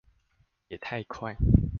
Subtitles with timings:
[0.69, 1.37] 也太快